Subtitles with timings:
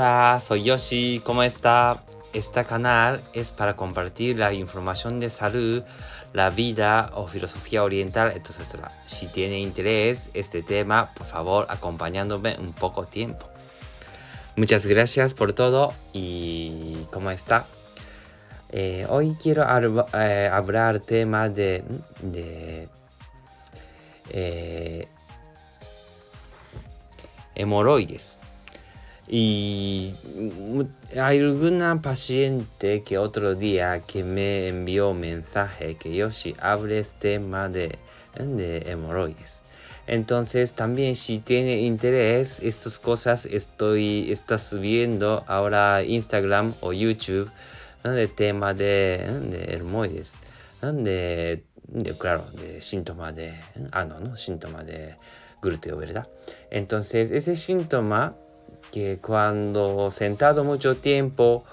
[0.00, 2.02] Hola, soy Yoshi, ¿cómo está?
[2.32, 5.82] Este canal es para compartir la información de salud,
[6.32, 8.86] la vida o filosofía oriental, etc.
[9.04, 13.44] Si tiene interés este tema, por favor, acompañándome un poco tiempo.
[14.56, 17.66] Muchas gracias por todo y ¿cómo está?
[18.70, 19.66] Eh, hoy quiero
[20.14, 21.84] eh, hablar tema de,
[22.22, 22.88] de
[24.30, 25.06] eh,
[27.54, 28.39] hemorroides.
[29.32, 30.12] Y
[31.12, 37.68] hay alguna paciente que otro día que me envió mensaje que yo si hables tema
[37.68, 37.96] de,
[38.36, 39.62] de hemorroides.
[40.08, 47.48] Entonces también si tiene interés estas cosas estoy estás viendo ahora Instagram o YouTube
[48.02, 50.32] de tema de, de hemorroides.
[50.82, 51.62] De,
[52.18, 53.54] claro, de síntoma de
[53.92, 54.34] ano, ¿no?
[54.34, 55.14] Síntoma de
[55.62, 56.28] glúteo, ¿verdad?
[56.72, 58.34] Entonces ese síntoma
[58.90, 61.64] que cuando sentado mucho tiempo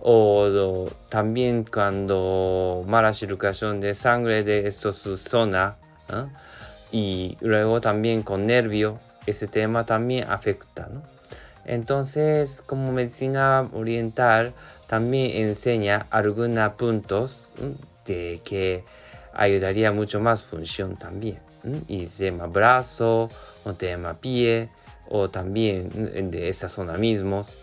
[0.00, 5.76] o también cuando mala circulación de sangre de estos zona
[6.92, 11.02] y luego también con nervio ese tema también afecta ¿no?
[11.64, 14.54] entonces como medicina oriental
[14.86, 17.50] también enseña algunos puntos
[18.04, 18.84] de que
[19.32, 21.40] ayudaría mucho más función también
[21.88, 23.28] y tema brazo
[23.64, 24.68] o tema pie
[25.08, 25.90] o también
[26.30, 27.54] de esa zona mismos.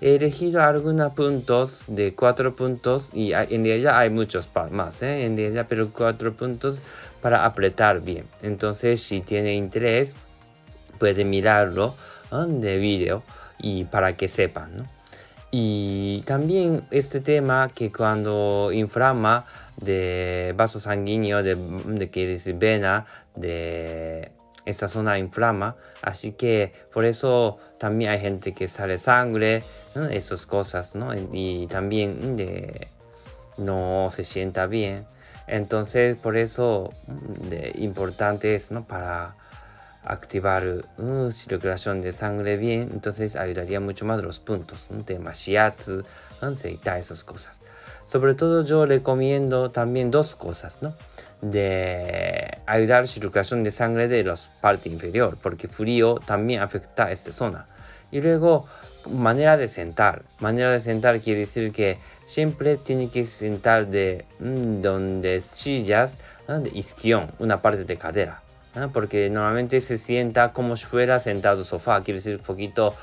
[0.00, 5.24] He elegido algunos puntos de cuatro puntos y en realidad hay muchos más, ¿eh?
[5.24, 6.82] en realidad, pero cuatro puntos
[7.20, 8.24] para apretar bien.
[8.42, 10.14] Entonces, si tiene interés,
[10.98, 11.94] puede mirarlo
[12.48, 13.22] de video
[13.58, 14.76] y para que sepan.
[15.50, 19.46] Y también este tema que cuando inflama
[19.78, 24.30] de vaso sanguíneo, de, de que es vena, de
[24.68, 29.62] esa zona inflama, así que por eso también hay gente que sale sangre,
[30.10, 31.12] esas cosas, ¿no?
[31.32, 32.88] Y también de,
[33.56, 35.06] no se sienta bien.
[35.46, 38.86] Entonces, por eso mm, de, importante es, ¿no?
[38.86, 39.34] Para
[40.04, 45.02] activar uh, circulación de sangre bien, entonces ayudaría mucho más los puntos, ¿no?
[45.02, 46.04] de shiatsu,
[46.98, 47.58] esas cosas.
[48.04, 50.94] Sobre todo yo recomiendo también dos cosas, ¿no?
[51.40, 57.66] De ayudar circulación de sangre de la parte inferior, porque frío también afecta esta zona.
[58.10, 58.66] Y luego,
[59.10, 60.24] manera de sentar.
[60.40, 66.18] Manera de sentar quiere decir que siempre tiene que sentar de mm, donde sillas
[66.48, 68.42] de isquión, una parte de cadera.
[68.92, 72.94] Porque normalmente se sienta como si fuera sentado sofá, quiere decir un poquito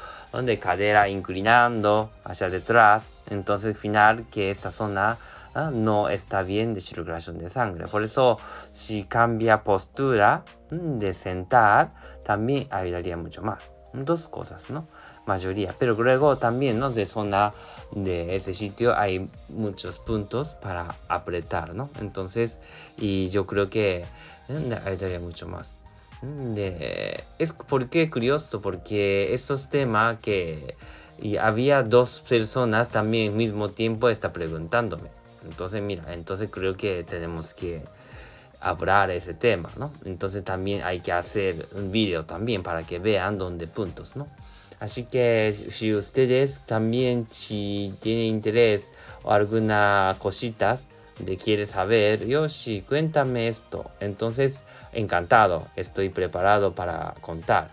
[0.41, 5.17] de cadera inclinando hacia detrás, entonces al final que esta zona
[5.53, 5.71] ¿ah?
[5.73, 7.87] no está bien de circulación de sangre.
[7.87, 8.37] Por eso
[8.71, 11.93] si cambia postura mm, de sentar,
[12.23, 13.73] también ayudaría mucho más.
[13.93, 14.87] Dos cosas, ¿no?
[15.25, 15.75] Mayoría.
[15.77, 16.89] Pero luego también, ¿no?
[16.89, 17.53] De zona
[17.91, 21.89] de ese sitio hay muchos puntos para apretar, ¿no?
[21.99, 22.59] Entonces,
[22.97, 24.05] y yo creo que
[24.49, 24.79] ¿eh?
[24.85, 25.75] ayudaría mucho más.
[26.21, 30.75] De, es porque curioso, porque estos temas que
[31.17, 35.09] y había dos personas también al mismo tiempo está preguntándome.
[35.45, 37.83] Entonces, mira, entonces creo que tenemos que
[38.59, 39.93] hablar ese tema, ¿no?
[40.03, 44.27] Entonces también hay que hacer un video también para que vean dónde puntos, ¿no?
[44.79, 48.91] Así que si ustedes también si tienen interés
[49.23, 50.87] o alguna cositas,
[51.19, 53.89] de quiere saber, Yoshi, cuéntame esto.
[53.99, 57.69] Entonces, encantado, estoy preparado para contar.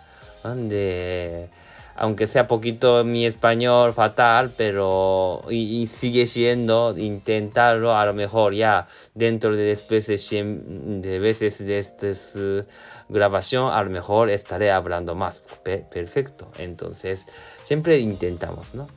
[1.96, 8.88] Aunque sea poquito mi español fatal, pero y, sigue siendo intentarlo a lo mejor ya
[9.14, 12.62] dentro de después de 100 de veces de esta uh,
[13.08, 15.42] grabación, a lo mejor estaré hablando más.
[15.62, 16.50] perfecto.
[16.58, 17.26] Entonces,
[17.62, 18.88] siempre intentamos, ¿no?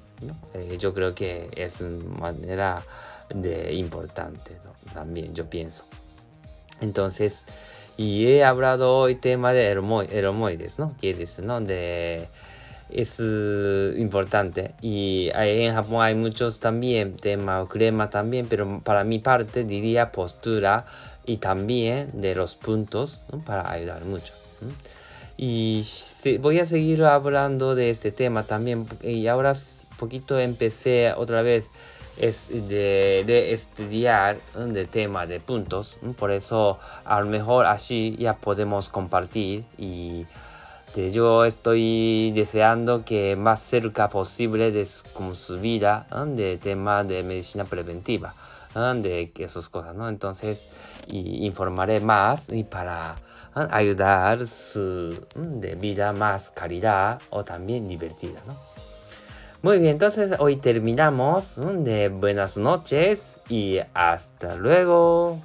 [0.54, 2.82] Eh, yo creo que es una manera
[3.30, 4.58] de importante
[4.94, 5.86] también, yo pienso.
[6.82, 7.46] Entonces,
[7.98, 10.96] y he hablado hoy tema de hermoides, ¿no?
[11.00, 11.62] Que es, ¿no?
[11.62, 12.28] De,
[12.90, 14.76] es uh, importante.
[14.82, 20.85] Y en Japón hay muchos también, tema crema también, pero para mi parte diría postura
[21.26, 23.43] y también de los puntos, ¿no?
[23.43, 24.34] Para ayudar mucho.
[25.37, 25.84] Y
[26.40, 28.88] voy a seguir hablando de este tema también.
[29.02, 29.53] Y ahora
[29.97, 31.70] poquito empecé otra vez
[32.17, 35.97] es de, estudiar de tema de puntos.
[36.17, 40.26] Por eso a lo mejor así ya podemos compartir y
[40.96, 47.66] yo estoy deseando que más cerca posible de con su vida de tema de medicina
[47.66, 48.34] preventiva
[48.74, 50.68] de esas cosas no entonces
[51.08, 53.16] informaré más y para
[53.72, 58.56] ayudar su de vida más calidad o también divertida no
[59.62, 65.41] Muy bien, entonces hoy terminamos de buenas noches y hasta luego.